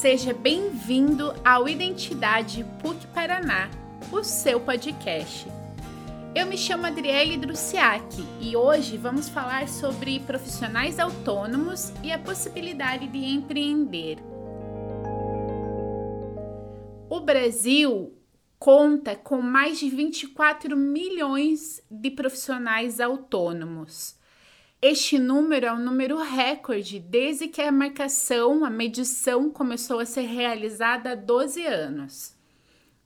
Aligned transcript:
Seja 0.00 0.32
bem-vindo 0.32 1.34
ao 1.44 1.68
Identidade 1.68 2.64
PUC 2.80 3.06
Paraná, 3.08 3.70
o 4.10 4.24
seu 4.24 4.58
podcast. 4.58 5.46
Eu 6.34 6.46
me 6.46 6.56
chamo 6.56 6.86
Adriele 6.86 7.36
Drusiak 7.36 8.26
e 8.40 8.56
hoje 8.56 8.96
vamos 8.96 9.28
falar 9.28 9.68
sobre 9.68 10.18
profissionais 10.20 10.98
autônomos 10.98 11.92
e 12.02 12.10
a 12.10 12.18
possibilidade 12.18 13.08
de 13.08 13.18
empreender. 13.18 14.16
O 17.10 17.20
Brasil 17.20 18.14
conta 18.58 19.14
com 19.14 19.42
mais 19.42 19.78
de 19.78 19.90
24 19.90 20.78
milhões 20.78 21.82
de 21.90 22.10
profissionais 22.10 23.00
autônomos. 23.00 24.18
Este 24.82 25.18
número 25.18 25.66
é 25.66 25.72
um 25.74 25.78
número 25.78 26.16
recorde 26.16 26.98
desde 26.98 27.48
que 27.48 27.60
a 27.60 27.70
marcação, 27.70 28.64
a 28.64 28.70
medição 28.70 29.50
começou 29.50 30.00
a 30.00 30.06
ser 30.06 30.22
realizada 30.22 31.12
há 31.12 31.14
12 31.14 31.66
anos. 31.66 32.34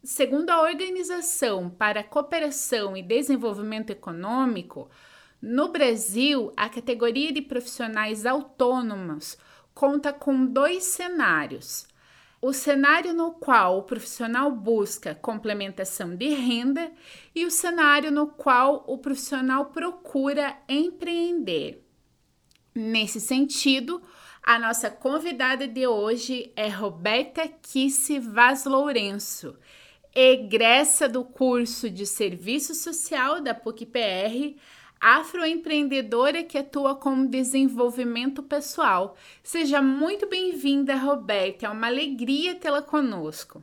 Segundo 0.01 0.51
a 0.51 0.63
Organização 0.63 1.69
para 1.69 1.99
a 1.99 2.05
Cooperação 2.05 2.97
e 2.97 3.03
Desenvolvimento 3.03 3.91
Econômico, 3.91 4.89
no 5.43 5.73
Brasil, 5.73 6.53
a 6.57 6.69
categoria 6.69 7.33
de 7.33 7.43
profissionais 7.43 8.25
autônomos 8.25 9.37
conta 9.75 10.13
com 10.13 10.47
dois 10.47 10.85
cenários 10.85 11.89
o 12.47 12.53
cenário 12.53 13.15
no 13.15 13.31
qual 13.31 13.79
o 13.79 13.83
profissional 13.85 14.51
busca 14.51 15.15
complementação 15.15 16.15
de 16.15 16.29
renda 16.29 16.93
e 17.35 17.47
o 17.47 17.51
cenário 17.51 18.13
no 18.13 18.27
qual 18.27 18.85
o 18.87 18.99
profissional 18.99 19.71
procura 19.71 20.55
empreender. 20.69 21.83
Nesse 22.75 23.19
sentido, 23.19 24.03
a 24.43 24.59
nossa 24.59 24.91
convidada 24.91 25.67
de 25.67 25.87
hoje 25.87 26.53
é 26.55 26.69
Roberta 26.69 27.49
Kisse 27.49 28.19
Vaz 28.19 28.67
Lourenço, 28.67 29.57
egressa 30.15 31.09
do 31.09 31.25
curso 31.25 31.89
de 31.89 32.05
Serviço 32.05 32.75
Social 32.75 33.41
da 33.41 33.55
PUC-PR, 33.55 34.55
afroempreendedora 35.01 36.43
que 36.43 36.59
atua 36.59 36.95
com 36.95 37.27
desenvolvimento 37.27 38.43
pessoal. 38.43 39.17
Seja 39.43 39.83
muito 39.83 40.27
bem-vinda, 40.29 40.97
Roberta. 40.97 41.67
É 41.67 41.69
uma 41.69 41.87
alegria 41.87 42.55
tê-la 42.55 42.81
conosco. 42.83 43.63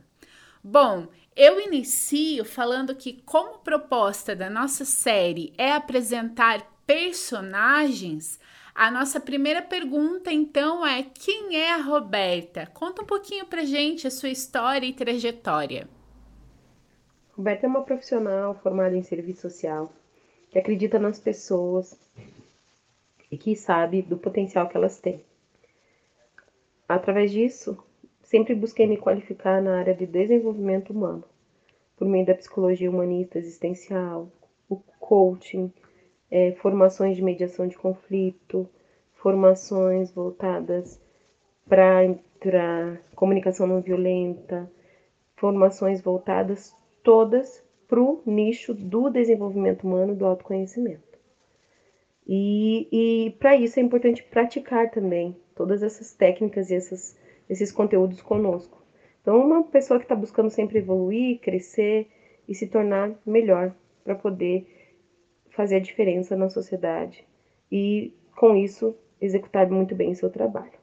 Bom, 0.62 1.08
eu 1.34 1.60
inicio 1.60 2.44
falando 2.44 2.94
que, 2.94 3.22
como 3.24 3.58
proposta 3.58 4.36
da 4.36 4.48
nossa 4.48 4.84
série 4.84 5.52
é 5.58 5.72
apresentar 5.72 6.70
personagens, 6.86 8.38
a 8.74 8.90
nossa 8.90 9.18
primeira 9.18 9.62
pergunta 9.62 10.32
então 10.32 10.86
é: 10.86 11.02
quem 11.02 11.56
é 11.56 11.72
a 11.72 11.82
Roberta? 11.82 12.66
Conta 12.72 13.02
um 13.02 13.06
pouquinho 13.06 13.46
pra 13.46 13.64
gente 13.64 14.06
a 14.06 14.10
sua 14.10 14.28
história 14.28 14.86
e 14.86 14.92
trajetória. 14.92 15.88
Roberta 17.36 17.66
é 17.66 17.68
uma 17.68 17.82
profissional 17.82 18.54
formada 18.62 18.96
em 18.96 19.02
serviço 19.02 19.42
social 19.42 19.92
que 20.52 20.58
acredita 20.58 20.98
nas 20.98 21.18
pessoas 21.18 21.98
e 23.30 23.38
que 23.38 23.56
sabe 23.56 24.02
do 24.02 24.18
potencial 24.18 24.68
que 24.68 24.76
elas 24.76 25.00
têm. 25.00 25.24
Através 26.86 27.32
disso, 27.32 27.82
sempre 28.22 28.54
busquei 28.54 28.86
me 28.86 28.98
qualificar 28.98 29.62
na 29.62 29.78
área 29.78 29.94
de 29.94 30.06
desenvolvimento 30.06 30.90
humano, 30.90 31.24
por 31.96 32.06
meio 32.06 32.26
da 32.26 32.34
psicologia 32.34 32.90
humanista 32.90 33.38
existencial, 33.38 34.30
o 34.68 34.76
coaching, 35.00 35.72
é, 36.30 36.52
formações 36.52 37.16
de 37.16 37.22
mediação 37.22 37.66
de 37.66 37.78
conflito, 37.78 38.68
formações 39.14 40.12
voltadas 40.12 41.00
para 41.66 43.00
comunicação 43.14 43.66
não 43.66 43.80
violenta, 43.80 44.70
formações 45.34 46.02
voltadas 46.02 46.76
todas 47.02 47.64
para 47.92 48.00
o 48.00 48.22
nicho 48.24 48.72
do 48.72 49.10
desenvolvimento 49.10 49.84
humano, 49.86 50.14
do 50.14 50.24
autoconhecimento. 50.24 51.18
E, 52.26 52.88
e 52.90 53.30
para 53.32 53.54
isso 53.54 53.78
é 53.78 53.82
importante 53.82 54.22
praticar 54.22 54.90
também 54.90 55.36
todas 55.54 55.82
essas 55.82 56.14
técnicas 56.14 56.70
e 56.70 56.74
essas, 56.74 57.14
esses 57.50 57.70
conteúdos 57.70 58.22
conosco. 58.22 58.82
Então, 59.20 59.38
uma 59.38 59.62
pessoa 59.64 59.98
que 59.98 60.06
está 60.06 60.14
buscando 60.14 60.48
sempre 60.48 60.78
evoluir, 60.78 61.38
crescer 61.40 62.08
e 62.48 62.54
se 62.54 62.66
tornar 62.66 63.14
melhor 63.26 63.74
para 64.02 64.14
poder 64.14 64.66
fazer 65.50 65.76
a 65.76 65.80
diferença 65.80 66.34
na 66.34 66.48
sociedade 66.48 67.28
e, 67.70 68.14
com 68.34 68.56
isso, 68.56 68.96
executar 69.20 69.68
muito 69.68 69.94
bem 69.94 70.14
seu 70.14 70.30
trabalho. 70.30 70.80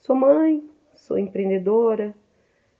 Sou 0.00 0.16
mãe, 0.16 0.68
sou 0.96 1.16
empreendedora, 1.16 2.12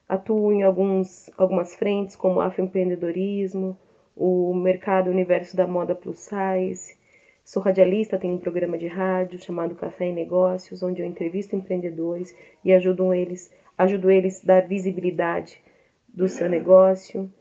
Atuo 0.09 0.53
em 0.53 0.62
alguns, 0.62 1.28
algumas 1.37 1.75
frentes, 1.75 2.15
como 2.15 2.41
afroempreendedorismo, 2.41 3.77
o 4.15 4.55
mercado 4.55 5.11
universo 5.11 5.56
da 5.56 5.67
moda 5.67 5.94
plus 5.94 6.21
size. 6.21 6.97
Sou 7.44 7.62
radialista, 7.62 8.19
tenho 8.19 8.34
um 8.34 8.41
programa 8.41 8.78
de 8.78 8.87
rádio 8.87 9.39
chamado 9.39 9.75
Café 9.75 10.09
e 10.09 10.12
Negócios, 10.12 10.83
onde 10.83 11.03
eu 11.03 11.06
entrevisto 11.06 11.55
empreendedores 11.55 12.34
e 12.65 12.72
ajudo 12.72 13.12
eles, 13.12 13.53
ajudo 13.77 14.11
eles 14.11 14.43
a 14.43 14.47
dar 14.47 14.69
visibilidade 14.69 15.61
do 16.09 16.28
seu 16.28 16.49
negócio. 16.49 17.33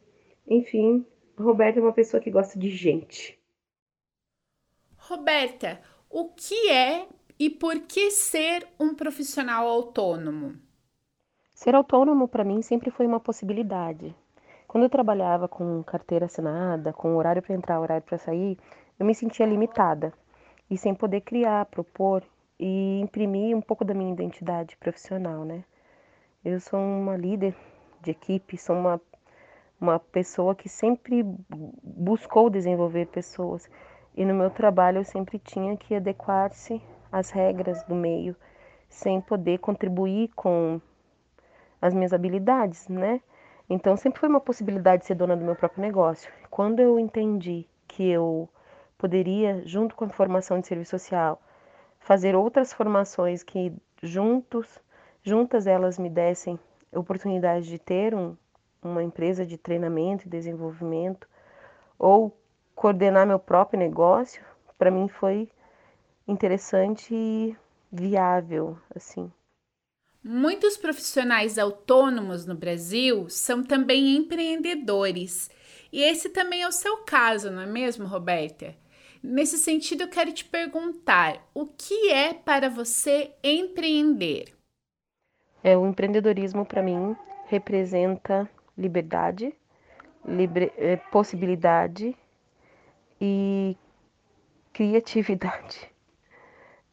Enfim, 0.48 1.06
Roberta 1.38 1.80
é 1.80 1.82
uma 1.82 1.94
pessoa 1.94 2.22
que 2.22 2.30
gosta 2.30 2.58
de 2.60 2.70
gente. 2.70 3.40
Roberta, 4.98 5.82
o 6.10 6.30
que 6.30 6.70
é 6.70 7.08
e 7.38 7.50
por 7.50 7.82
que 7.82 8.12
ser 8.12 8.68
um 8.80 8.96
profissional 8.96 9.68
autônomo? 9.68 10.65
Ser 11.56 11.74
autônomo 11.74 12.28
para 12.28 12.44
mim 12.44 12.62
sempre 12.62 12.92
foi 12.92 13.08
uma 13.08 13.20
possibilidade. 13.20 14.14
Quando 14.68 14.84
eu 14.84 14.90
trabalhava 14.90 15.48
com 15.48 15.82
carteira 15.84 16.26
assinada, 16.26 16.92
com 16.92 17.16
horário 17.16 17.42
para 17.42 17.56
entrar, 17.56 17.80
horário 17.80 18.04
para 18.04 18.18
sair, 18.18 18.60
eu 19.00 19.06
me 19.06 19.16
sentia 19.16 19.46
limitada 19.46 20.12
e 20.70 20.78
sem 20.78 20.94
poder 20.94 21.22
criar, 21.22 21.66
propor 21.68 22.22
e 22.60 23.00
imprimir 23.00 23.56
um 23.56 23.62
pouco 23.62 23.86
da 23.86 23.94
minha 23.94 24.12
identidade 24.12 24.76
profissional, 24.76 25.46
né? 25.46 25.64
Eu 26.44 26.60
sou 26.60 26.78
uma 26.78 27.16
líder 27.16 27.56
de 28.02 28.12
equipe, 28.12 28.58
sou 28.58 28.76
uma, 28.76 29.00
uma 29.80 29.98
pessoa 29.98 30.54
que 30.54 30.68
sempre 30.68 31.24
buscou 31.82 32.50
desenvolver 32.50 33.08
pessoas 33.08 33.70
e 34.14 34.26
no 34.26 34.34
meu 34.34 34.50
trabalho 34.50 34.98
eu 34.98 35.06
sempre 35.06 35.40
tinha 35.40 35.78
que 35.78 35.96
adequar-se 35.96 36.82
às 37.10 37.30
regras 37.30 37.82
do 37.84 37.96
meio, 37.96 38.36
sem 38.90 39.22
poder 39.22 39.60
contribuir 39.60 40.28
com 40.36 40.82
as 41.82 41.94
minhas 41.94 42.14
habilidades, 42.14 42.88
né? 42.88 43.22
Então 43.70 43.98
sempre 43.98 44.20
foi 44.20 44.30
uma 44.30 44.40
possibilidade 44.40 45.02
de 45.02 45.08
ser 45.08 45.16
dona 45.16 45.36
do 45.36 45.44
meu 45.44 45.56
próprio 45.56 45.82
negócio. 45.82 46.32
Quando 46.50 46.80
eu 46.80 47.00
entendi 47.00 47.68
que 47.88 48.08
eu 48.10 48.50
poderia, 48.98 49.62
junto 49.66 49.96
com 49.96 50.06
a 50.06 50.10
formação 50.10 50.60
de 50.60 50.68
serviço 50.68 50.92
social, 50.92 51.42
fazer 52.00 52.36
outras 52.36 52.72
formações 52.72 53.44
que 53.44 53.74
juntos, 54.02 54.80
juntas 55.24 55.66
elas 55.68 55.98
me 55.98 56.10
dessem 56.10 56.60
oportunidade 56.94 57.68
de 57.68 57.80
ter 57.80 58.14
um, 58.14 58.36
uma 58.82 59.04
empresa 59.04 59.46
de 59.46 59.58
treinamento 59.58 60.28
e 60.28 60.30
desenvolvimento 60.30 61.28
ou 61.98 62.38
coordenar 62.76 63.26
meu 63.26 63.40
próprio 63.40 63.80
negócio, 63.80 64.44
para 64.78 64.92
mim 64.92 65.08
foi 65.08 65.50
interessante 66.28 67.14
e 67.14 67.58
viável, 67.92 68.78
assim. 68.96 69.32
Muitos 70.28 70.76
profissionais 70.76 71.60
autônomos 71.60 72.48
no 72.48 72.56
Brasil 72.56 73.30
são 73.30 73.62
também 73.62 74.16
empreendedores. 74.16 75.52
E 75.94 76.02
esse 76.02 76.30
também 76.30 76.64
é 76.64 76.68
o 76.68 76.72
seu 76.72 77.04
caso, 77.04 77.52
não 77.52 77.62
é 77.62 77.68
mesmo, 77.68 78.08
Roberta? 78.08 78.76
Nesse 79.22 79.56
sentido, 79.56 80.02
eu 80.02 80.08
quero 80.08 80.34
te 80.34 80.44
perguntar: 80.44 81.48
o 81.54 81.68
que 81.68 82.10
é 82.10 82.34
para 82.34 82.72
você 82.72 83.36
empreender? 83.44 84.52
É, 85.64 85.78
o 85.78 85.86
empreendedorismo, 85.86 86.66
para 86.66 86.82
mim, 86.82 87.16
representa 87.46 88.50
liberdade, 88.76 89.54
libre, 90.28 90.74
é, 90.76 90.96
possibilidade 90.96 92.18
e 93.22 93.78
criatividade. 94.74 95.95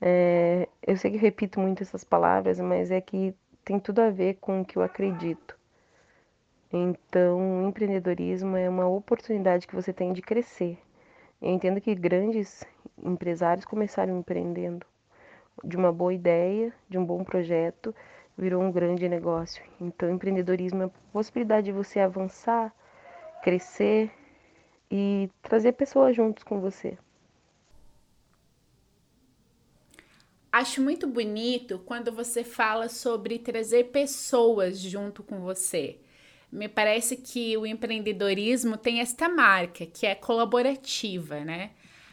É, 0.05 0.69
eu 0.85 0.97
sei 0.97 1.13
que 1.13 1.17
repito 1.17 1.61
muito 1.61 1.85
essas 1.85 2.03
palavras, 2.03 2.59
mas 2.59 2.91
é 2.91 3.01
que 3.01 3.33
tem 3.65 3.79
tudo 3.79 4.01
a 4.01 4.11
ver 4.11 4.35
com 4.41 4.61
o 4.61 4.65
que 4.65 4.77
eu 4.77 4.83
acredito. 4.83 5.57
Então, 6.73 7.69
empreendedorismo 7.69 8.57
é 8.57 8.69
uma 8.69 8.89
oportunidade 8.89 9.65
que 9.69 9.75
você 9.77 9.93
tem 9.93 10.13
de 10.13 10.21
crescer. 10.21 10.77
Eu 11.41 11.51
entendo 11.51 11.81
que 11.81 11.95
grandes 11.95 12.65
empresários 13.01 13.65
começaram 13.65 14.19
empreendendo 14.19 14.85
de 15.63 15.77
uma 15.77 15.93
boa 15.93 16.13
ideia, 16.13 16.73
de 16.89 16.99
um 16.99 17.05
bom 17.05 17.23
projeto, 17.23 17.95
virou 18.37 18.61
um 18.61 18.73
grande 18.73 19.09
negócio. 19.09 19.63
Então, 19.81 20.11
empreendedorismo 20.11 20.83
é 20.83 20.87
a 20.87 20.91
possibilidade 21.13 21.67
de 21.67 21.73
você 21.73 22.01
avançar, 22.01 22.75
crescer 23.41 24.11
e 24.91 25.31
trazer 25.43 25.73
pessoas 25.73 26.17
juntos 26.17 26.43
com 26.43 26.61
você. 26.61 26.99
Acho 30.53 30.83
muito 30.83 31.07
bonito 31.07 31.79
quando 31.87 32.13
você 32.13 32.45
fala 32.45 32.87
sobre 32.87 33.39
trazer 33.39 33.85
pessoas 33.85 34.79
junto 34.79 35.23
com 35.23 35.41
você. 35.41 35.99
Me 36.53 36.69
parece 36.69 37.17
que 37.17 37.57
o 37.57 37.65
empreendedorismo 37.65 38.77
tem 38.77 39.01
esta 39.01 39.31
marca, 39.31 39.87
que 39.87 40.07
é 40.07 40.15
colaborativa, 40.15 41.41
né? 41.41 41.71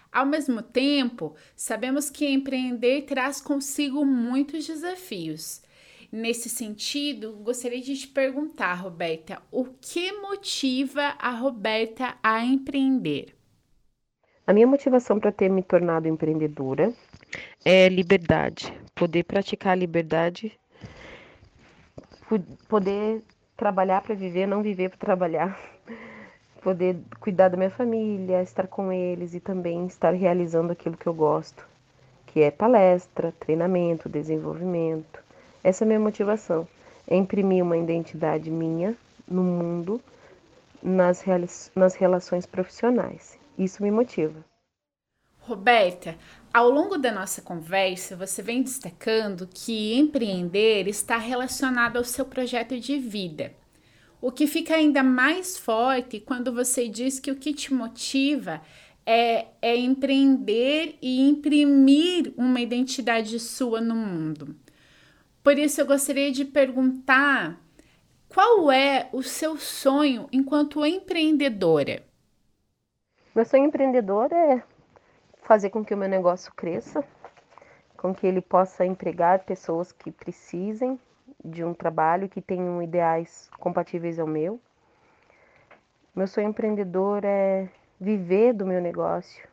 Ao 0.09 0.25
mesmo 0.25 0.61
tempo, 0.61 1.35
sabemos 1.53 2.09
que 2.09 2.25
empreender 2.25 3.01
traz 3.01 3.41
consigo 3.41 4.05
muitos 4.05 4.65
desafios. 4.65 5.61
Nesse 6.09 6.47
sentido, 6.47 7.33
gostaria 7.43 7.81
de 7.81 7.97
te 7.97 8.07
perguntar, 8.07 8.75
Roberta, 8.75 9.41
o 9.51 9.65
que 9.65 10.13
motiva 10.13 11.13
a 11.19 11.31
Roberta 11.31 12.17
a 12.23 12.43
empreender? 12.45 13.38
A 14.49 14.53
minha 14.53 14.65
motivação 14.65 15.19
para 15.19 15.31
ter 15.31 15.47
me 15.47 15.61
tornado 15.61 16.07
empreendedora 16.07 16.91
é 17.63 17.87
liberdade, 17.87 18.73
poder 18.95 19.23
praticar 19.23 19.73
a 19.73 19.75
liberdade, 19.75 20.59
poder 22.67 23.21
trabalhar 23.55 24.01
para 24.01 24.15
viver, 24.15 24.47
não 24.47 24.63
viver 24.63 24.89
para 24.89 24.97
trabalhar, 24.97 25.59
poder 26.63 26.97
cuidar 27.19 27.49
da 27.49 27.57
minha 27.57 27.69
família, 27.69 28.41
estar 28.41 28.65
com 28.65 28.91
eles 28.91 29.35
e 29.35 29.39
também 29.39 29.85
estar 29.85 30.15
realizando 30.15 30.71
aquilo 30.71 30.97
que 30.97 31.05
eu 31.05 31.13
gosto, 31.13 31.63
que 32.25 32.41
é 32.41 32.49
palestra, 32.49 33.31
treinamento, 33.39 34.09
desenvolvimento. 34.09 35.23
Essa 35.63 35.83
é 35.83 35.85
a 35.85 35.89
minha 35.89 35.99
motivação, 35.99 36.67
é 37.07 37.15
imprimir 37.15 37.63
uma 37.63 37.77
identidade 37.77 38.49
minha 38.49 38.97
no 39.27 39.43
mundo, 39.43 40.01
nas, 40.81 41.23
nas 41.75 41.93
relações 41.93 42.47
profissionais. 42.47 43.38
Isso 43.59 43.83
me 43.83 43.91
motiva. 43.91 44.45
Roberta, 45.39 46.17
ao 46.53 46.69
longo 46.69 46.97
da 46.97 47.11
nossa 47.11 47.41
conversa, 47.41 48.15
você 48.15 48.41
vem 48.41 48.63
destacando 48.63 49.49
que 49.53 49.95
empreender 49.95 50.87
está 50.87 51.17
relacionado 51.17 51.97
ao 51.97 52.05
seu 52.05 52.23
projeto 52.23 52.79
de 52.79 52.97
vida. 52.97 53.53
O 54.21 54.31
que 54.31 54.47
fica 54.47 54.75
ainda 54.75 55.03
mais 55.03 55.57
forte 55.57 56.21
quando 56.21 56.53
você 56.53 56.87
diz 56.87 57.19
que 57.19 57.31
o 57.31 57.35
que 57.35 57.53
te 57.53 57.73
motiva 57.73 58.61
é, 59.05 59.47
é 59.61 59.75
empreender 59.75 60.97
e 61.01 61.27
imprimir 61.27 62.33
uma 62.37 62.61
identidade 62.61 63.39
sua 63.39 63.81
no 63.81 63.95
mundo. 63.95 64.55
Por 65.43 65.57
isso, 65.57 65.81
eu 65.81 65.85
gostaria 65.85 66.31
de 66.31 66.45
perguntar 66.45 67.61
qual 68.29 68.71
é 68.71 69.09
o 69.11 69.21
seu 69.21 69.57
sonho 69.57 70.29
enquanto 70.31 70.85
empreendedora? 70.85 72.08
Meu 73.35 73.45
sonho 73.45 73.65
empreendedor 73.65 74.33
é 74.33 74.63
fazer 75.43 75.69
com 75.69 75.85
que 75.85 75.93
o 75.93 75.97
meu 75.97 76.09
negócio 76.09 76.51
cresça, 76.55 77.05
com 77.95 78.13
que 78.13 78.25
ele 78.25 78.41
possa 78.41 78.83
empregar 78.83 79.43
pessoas 79.45 79.91
que 79.91 80.11
precisem 80.11 80.99
de 81.45 81.63
um 81.63 81.71
trabalho, 81.71 82.27
que 82.27 82.41
tenham 82.41 82.81
ideais 82.81 83.47
compatíveis 83.59 84.17
ao 84.17 84.25
meu. 84.25 84.59
Meu 86.15 86.27
sonho 86.27 86.49
empreendedor 86.49 87.23
é 87.23 87.69
viver 87.99 88.51
do 88.51 88.65
meu 88.65 88.81
negócio, 88.81 89.47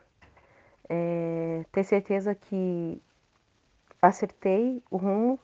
é 0.89 1.63
ter 1.71 1.83
certeza 1.83 2.33
que 2.33 2.99
acertei 4.01 4.81
o 4.89 4.97
rumo 4.97 5.39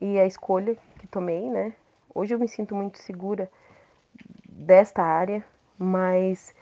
e 0.00 0.18
a 0.18 0.24
escolha 0.24 0.74
que 0.98 1.06
tomei, 1.06 1.50
né? 1.50 1.74
Hoje 2.14 2.34
eu 2.34 2.38
me 2.38 2.48
sinto 2.48 2.74
muito 2.74 2.96
segura 2.96 3.50
desta 4.48 5.02
área, 5.02 5.44
mas 5.78 6.54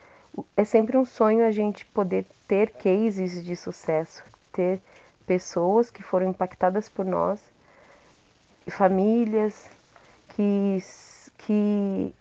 é 0.56 0.65
sempre 0.65 0.97
um 0.97 1.05
sonho 1.05 1.47
a 1.47 1.50
gente 1.50 1.85
poder 1.87 2.27
ter 2.47 2.71
cases 2.71 3.44
de 3.44 3.56
sucesso, 3.56 4.25
ter 4.53 4.81
pessoas 5.27 5.91
que 5.91 6.03
foram 6.03 6.29
impactadas 6.29 6.88
por 6.88 7.05
nós, 7.05 7.41
famílias 8.69 9.69
que, 10.31 10.79
que 11.38 12.15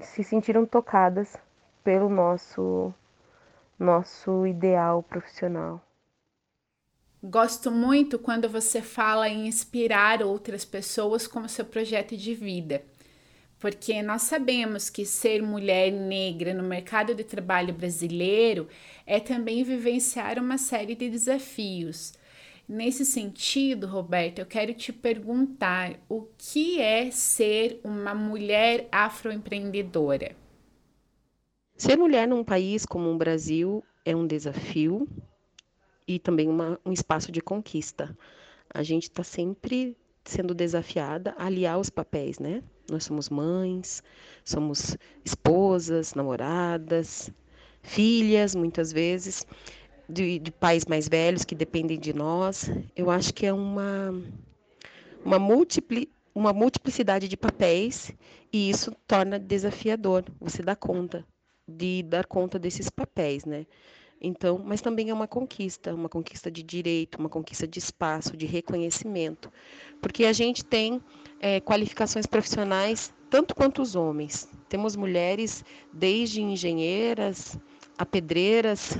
se 0.00 0.22
sentiram 0.22 0.64
tocadas 0.66 1.36
pelo 1.82 2.08
nosso 2.08 2.92
nosso 3.78 4.44
ideal 4.44 5.04
profissional. 5.04 5.80
Gosto 7.22 7.70
muito 7.70 8.18
quando 8.18 8.48
você 8.48 8.82
fala 8.82 9.28
em 9.28 9.46
inspirar 9.46 10.22
outras 10.22 10.64
pessoas 10.64 11.26
como 11.26 11.48
seu 11.48 11.64
projeto 11.64 12.16
de 12.16 12.34
vida, 12.34 12.82
porque 13.58 14.02
nós 14.02 14.22
sabemos 14.22 14.88
que 14.88 15.04
ser 15.04 15.42
mulher 15.42 15.90
negra 15.90 16.54
no 16.54 16.62
mercado 16.62 17.14
de 17.14 17.24
trabalho 17.24 17.74
brasileiro 17.74 18.68
é 19.06 19.18
também 19.18 19.62
vivenciar 19.62 20.38
uma 20.38 20.58
série 20.58 20.94
de 20.94 21.10
desafios. 21.10 22.14
Nesse 22.68 23.04
sentido, 23.04 23.86
Roberto, 23.86 24.40
eu 24.40 24.46
quero 24.46 24.74
te 24.74 24.92
perguntar 24.92 25.98
o 26.08 26.26
que 26.36 26.80
é 26.80 27.10
ser 27.10 27.80
uma 27.82 28.14
mulher 28.14 28.86
afroempreendedora? 28.92 30.36
Ser 31.74 31.96
mulher 31.96 32.28
num 32.28 32.44
país 32.44 32.84
como 32.84 33.10
o 33.10 33.16
Brasil 33.16 33.82
é 34.04 34.14
um 34.14 34.26
desafio, 34.26 35.08
e 36.08 36.18
também 36.18 36.48
uma, 36.48 36.80
um 36.84 36.90
espaço 36.90 37.30
de 37.30 37.42
conquista. 37.42 38.16
A 38.72 38.82
gente 38.82 39.04
está 39.04 39.22
sempre 39.22 39.94
sendo 40.28 40.54
desafiada 40.54 41.34
a 41.38 41.46
aliar 41.46 41.78
os 41.78 41.90
papéis, 41.90 42.38
né? 42.38 42.62
Nós 42.90 43.04
somos 43.04 43.28
mães, 43.28 44.02
somos 44.44 44.96
esposas, 45.24 46.14
namoradas, 46.14 47.30
filhas, 47.82 48.54
muitas 48.54 48.92
vezes, 48.92 49.46
de, 50.08 50.38
de 50.38 50.50
pais 50.50 50.84
mais 50.84 51.08
velhos 51.08 51.44
que 51.44 51.54
dependem 51.54 51.98
de 51.98 52.12
nós. 52.12 52.70
Eu 52.94 53.10
acho 53.10 53.32
que 53.32 53.46
é 53.46 53.52
uma, 53.52 54.14
uma, 55.24 55.38
multipli, 55.38 56.10
uma 56.34 56.52
multiplicidade 56.52 57.26
de 57.26 57.36
papéis 57.36 58.12
e 58.52 58.70
isso 58.70 58.94
torna 59.06 59.38
desafiador 59.38 60.24
você 60.40 60.62
dar 60.62 60.76
conta 60.76 61.24
de 61.68 62.02
dar 62.02 62.24
conta 62.24 62.58
desses 62.58 62.88
papéis, 62.88 63.44
né? 63.44 63.66
Então, 64.20 64.60
mas 64.64 64.80
também 64.80 65.10
é 65.10 65.14
uma 65.14 65.28
conquista, 65.28 65.94
uma 65.94 66.08
conquista 66.08 66.50
de 66.50 66.62
direito, 66.62 67.18
uma 67.18 67.28
conquista 67.28 67.66
de 67.66 67.78
espaço, 67.78 68.36
de 68.36 68.46
reconhecimento, 68.46 69.50
porque 70.00 70.24
a 70.24 70.32
gente 70.32 70.64
tem 70.64 71.00
é, 71.40 71.60
qualificações 71.60 72.26
profissionais 72.26 73.12
tanto 73.30 73.54
quanto 73.54 73.82
os 73.82 73.94
homens. 73.94 74.48
Temos 74.68 74.96
mulheres 74.96 75.64
desde 75.92 76.42
engenheiras 76.42 77.58
a 77.96 78.06
pedreiras, 78.06 78.96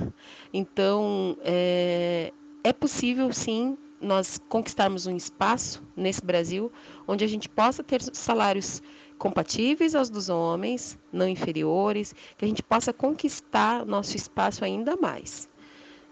então 0.53 1.37
é, 1.41 2.31
é 2.63 2.73
possível 2.73 3.31
sim 3.33 3.77
nós 4.01 4.39
conquistarmos 4.49 5.05
um 5.07 5.15
espaço 5.15 5.83
nesse 5.95 6.23
Brasil 6.23 6.71
onde 7.07 7.23
a 7.23 7.27
gente 7.27 7.49
possa 7.49 7.83
ter 7.83 8.01
salários 8.01 8.81
compatíveis 9.19 9.93
aos 9.93 10.09
dos 10.09 10.29
homens, 10.29 10.97
não 11.11 11.27
inferiores, 11.27 12.15
que 12.37 12.45
a 12.45 12.47
gente 12.47 12.63
possa 12.63 12.91
conquistar 12.93 13.85
nosso 13.85 14.15
espaço 14.15 14.65
ainda 14.65 14.95
mais. 14.95 15.47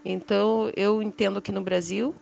Então, 0.04 0.70
eu 0.76 1.02
entendo 1.02 1.42
que 1.42 1.50
no 1.50 1.62
Brasil 1.62 2.14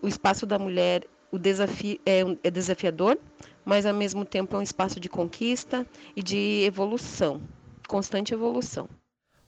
o 0.00 0.08
espaço 0.08 0.44
da 0.44 0.58
mulher 0.58 1.06
o 1.30 1.38
desafio 1.38 2.00
é, 2.04 2.20
é 2.42 2.50
desafiador, 2.50 3.18
mas 3.64 3.86
ao 3.86 3.94
mesmo 3.94 4.24
tempo 4.24 4.56
é 4.56 4.58
um 4.58 4.62
espaço 4.62 4.98
de 4.98 5.08
conquista 5.08 5.86
e 6.16 6.22
de 6.22 6.64
evolução, 6.64 7.40
constante 7.86 8.34
evolução. 8.34 8.88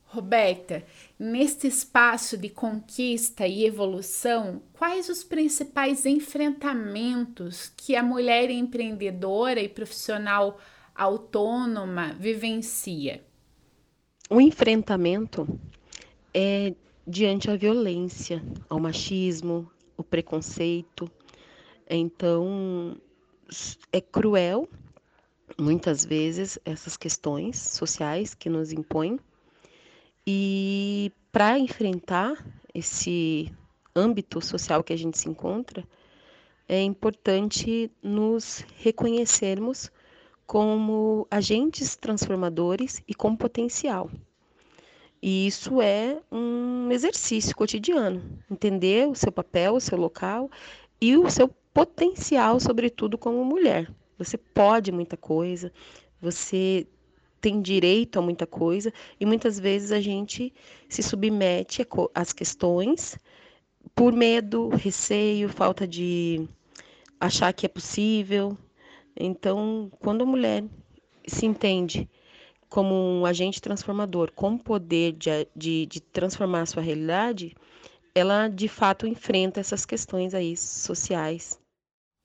Roberta, 0.05 0.85
neste 1.19 1.67
espaço 1.67 2.39
de 2.39 2.49
conquista 2.49 3.49
e 3.49 3.67
evolução, 3.67 4.63
quais 4.73 5.09
os 5.09 5.25
principais 5.25 6.07
enfrentamentos 6.07 7.73
que 7.77 7.97
a 7.97 8.03
mulher 8.03 8.49
empreendedora 8.49 9.61
e 9.61 9.69
profissional 9.69 10.61
autônoma 10.95 12.15
vivencia? 12.15 13.25
O 14.31 14.41
enfrentamento 14.41 15.47
é 16.33 16.75
diante 17.07 17.51
a 17.51 17.57
violência, 17.57 18.43
ao 18.69 18.81
machismo, 18.81 19.71
o 19.97 20.03
preconceito. 20.03 21.11
Então, 21.89 22.97
é 23.93 24.01
cruel, 24.01 24.69
muitas 25.59 26.05
vezes, 26.05 26.59
essas 26.65 26.97
questões 26.97 27.59
sociais 27.59 28.35
que 28.35 28.49
nos 28.49 28.73
impõem. 28.73 29.19
E 30.27 31.13
para 31.31 31.59
enfrentar 31.59 32.43
esse 32.73 33.53
âmbito 33.95 34.41
social 34.41 34.83
que 34.83 34.93
a 34.93 34.99
gente 34.99 35.19
se 35.19 35.29
encontra, 35.29 35.87
é 36.67 36.81
importante 36.83 37.91
nos 38.03 38.65
reconhecermos 38.79 39.91
como 40.47 41.27
agentes 41.31 41.97
transformadores 41.97 43.03
e 43.09 43.15
com 43.15 43.35
potencial. 43.35 44.11
E 45.23 45.47
isso 45.47 45.81
é 45.81 46.21
um 46.31 46.91
exercício 46.91 47.57
cotidiano, 47.57 48.23
entender 48.51 49.09
o 49.09 49.15
seu 49.15 49.33
papel, 49.33 49.75
o 49.75 49.81
seu 49.81 49.97
local 49.97 50.51
e 51.01 51.17
o 51.17 51.31
seu 51.31 51.49
potencial, 51.73 52.61
sobretudo 52.61 53.17
como 53.17 53.45
mulher. 53.45 53.91
Você 54.19 54.37
pode 54.37 54.93
muita 54.93 55.17
coisa, 55.17 55.73
você 56.21 56.87
tem 57.41 57.61
direito 57.61 58.19
a 58.19 58.23
muita 58.23 58.47
coisa 58.47 58.93
e 59.19 59.27
muitas 59.27 59.59
vezes 59.59 59.93
a 59.93 60.01
gente 60.01 60.53
se 60.89 61.03
submete 61.03 61.87
às 62.15 62.33
questões 62.33 63.19
por 63.95 64.13
medo, 64.13 64.69
receio, 64.69 65.49
falta 65.49 65.87
de 65.87 66.49
achar 67.21 67.53
que 67.53 67.67
é 67.67 67.69
possível. 67.69 68.57
Então, 69.17 69.91
quando 70.01 70.23
a 70.23 70.27
mulher 70.27 70.65
se 71.27 71.47
entende 71.47 72.09
como 72.69 72.95
um 72.95 73.25
agente 73.25 73.63
transformador, 73.63 74.33
com 74.33 74.59
poder 74.59 75.13
de, 75.13 75.31
de, 75.55 75.87
de 75.87 76.01
transformar 76.01 76.63
a 76.63 76.67
sua 76.67 76.83
realidade, 76.83 77.55
ela 78.15 78.49
de 78.49 78.69
fato 78.69 79.07
enfrenta 79.07 79.61
essas 79.61 79.87
questões 79.87 80.35
aí 80.35 80.57
sociais. 80.57 81.61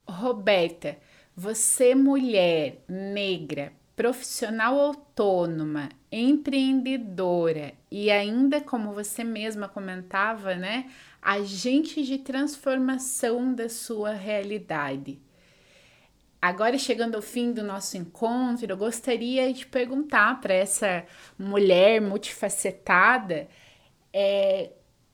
Roberta, 0.08 0.98
você 1.36 1.94
mulher 1.94 2.84
negra, 2.88 3.72
profissional 3.96 4.80
autônoma, 4.80 5.90
empreendedora 6.12 7.74
e 7.92 8.10
ainda 8.10 8.60
como 8.60 8.94
você 8.94 9.24
mesma 9.24 9.68
comentava, 9.68 10.56
né, 10.56 10.90
agente 11.22 12.04
de 12.04 12.18
transformação 12.18 13.54
da 13.54 13.70
sua 13.70 14.14
realidade. 14.14 15.20
Agora, 16.42 16.78
chegando 16.78 17.16
ao 17.16 17.22
fim 17.22 17.52
do 17.52 17.64
nosso 17.64 17.98
encontro, 17.98 18.72
eu 18.72 18.78
gostaria 18.78 19.52
de 19.52 19.66
perguntar 19.66 20.40
para 20.40 20.54
essa 20.54 21.06
mulher 21.38 22.00
multifacetada 22.00 23.50
é, 24.14 24.72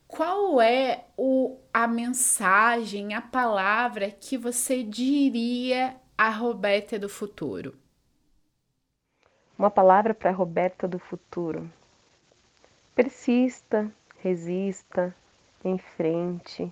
qual 0.07 0.61
é 0.61 1.05
o, 1.17 1.57
a 1.73 1.87
mensagem, 1.87 3.13
a 3.13 3.21
palavra 3.21 4.11
que 4.11 4.37
você 4.37 4.83
diria 4.83 5.95
à 6.17 6.29
Roberta 6.29 6.99
do 6.99 7.09
futuro? 7.09 7.75
Uma 9.57 9.71
palavra 9.71 10.13
para 10.13 10.29
a 10.29 10.33
Roberta 10.33 10.87
do 10.87 10.99
futuro. 10.99 11.71
Persista, 12.93 13.91
resista, 14.19 15.13
em 15.63 15.77
frente, 15.77 16.71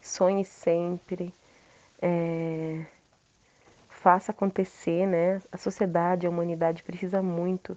sonhe 0.00 0.44
sempre, 0.44 1.34
é, 2.02 2.84
faça 4.08 4.32
acontecer, 4.32 5.06
né? 5.06 5.38
A 5.52 5.58
sociedade, 5.58 6.26
a 6.26 6.30
humanidade 6.30 6.82
precisa 6.82 7.22
muito 7.22 7.76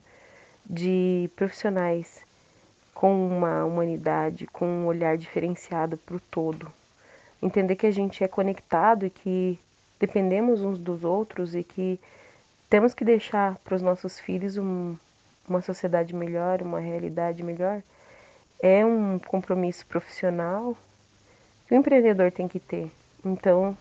de 0.66 1.30
profissionais 1.36 2.24
com 2.94 3.28
uma 3.28 3.66
humanidade, 3.66 4.48
com 4.48 4.66
um 4.66 4.86
olhar 4.86 5.18
diferenciado 5.18 5.98
para 5.98 6.16
o 6.16 6.22
todo. 6.22 6.72
Entender 7.42 7.76
que 7.76 7.86
a 7.86 7.92
gente 7.92 8.24
é 8.24 8.30
conectado 8.30 9.06
e 9.06 9.10
que 9.10 9.60
dependemos 10.00 10.62
uns 10.62 10.80
dos 10.80 11.04
outros 11.04 11.54
e 11.54 11.66
que 11.66 12.00
temos 12.70 12.94
que 12.94 13.04
deixar 13.04 13.58
para 13.58 13.76
os 13.76 13.82
nossos 13.82 14.18
filhos 14.18 14.58
um, 14.58 14.96
uma 15.46 15.60
sociedade 15.60 16.16
melhor, 16.16 16.62
uma 16.62 16.80
realidade 16.80 17.44
melhor, 17.44 17.84
é 18.62 18.86
um 18.86 19.20
compromisso 19.20 19.86
profissional 19.86 20.78
que 21.68 21.74
o 21.74 21.78
empreendedor 21.78 22.32
tem 22.32 22.48
que 22.48 22.60
ter. 22.62 22.90
Então, 23.26 23.78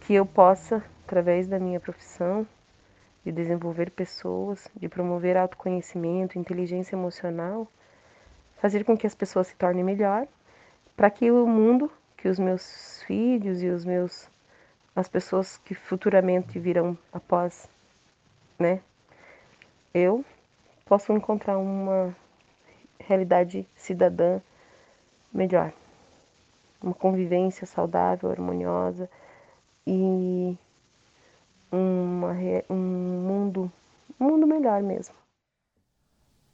que 0.00 0.12
eu 0.12 0.26
possa, 0.26 0.84
através 1.04 1.46
da 1.46 1.58
minha 1.58 1.78
profissão, 1.78 2.46
de 3.24 3.30
desenvolver 3.30 3.90
pessoas, 3.90 4.68
de 4.74 4.88
promover 4.88 5.36
autoconhecimento, 5.36 6.38
inteligência 6.38 6.96
emocional, 6.96 7.68
fazer 8.56 8.84
com 8.84 8.96
que 8.96 9.06
as 9.06 9.14
pessoas 9.14 9.48
se 9.48 9.56
tornem 9.56 9.84
melhor, 9.84 10.26
para 10.96 11.10
que 11.10 11.30
o 11.30 11.46
mundo, 11.46 11.90
que 12.16 12.28
os 12.28 12.38
meus 12.38 13.02
filhos 13.06 13.62
e 13.62 13.68
os 13.68 13.84
meus 13.84 14.28
as 14.96 15.08
pessoas 15.08 15.58
que 15.58 15.74
futuramente 15.74 16.56
virão 16.58 16.96
após, 17.12 17.68
né? 18.56 18.80
Eu 19.92 20.24
posso 20.84 21.12
encontrar 21.12 21.58
uma 21.58 22.14
realidade 23.00 23.66
cidadã 23.74 24.40
melhor, 25.32 25.72
uma 26.80 26.94
convivência 26.94 27.66
saudável, 27.66 28.30
harmoniosa 28.30 29.10
e 29.84 30.56
uma, 31.74 32.32
um 32.70 32.76
mundo, 32.76 33.72
um 34.20 34.28
mundo 34.28 34.46
melhor 34.46 34.82
mesmo. 34.82 35.14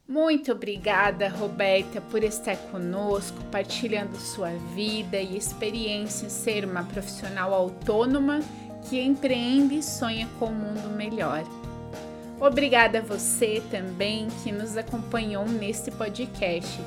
Muito 0.08 0.50
obrigada, 0.50 1.28
Roberta, 1.28 2.00
por 2.00 2.24
estar 2.24 2.56
conosco, 2.72 3.38
partilhando 3.52 4.16
sua 4.16 4.50
vida 4.74 5.18
e 5.18 5.36
experiência 5.36 6.26
em 6.26 6.28
ser 6.28 6.64
uma 6.64 6.82
profissional 6.82 7.54
autônoma 7.54 8.40
que 8.88 9.00
empreende 9.00 9.76
e 9.78 9.82
sonha 9.82 10.28
com 10.38 10.46
um 10.46 10.54
mundo 10.54 10.90
melhor. 10.96 11.44
Obrigada 12.40 12.98
a 12.98 13.02
você 13.02 13.62
também 13.70 14.26
que 14.42 14.50
nos 14.50 14.76
acompanhou 14.76 15.44
neste 15.44 15.90
podcast. 15.92 16.80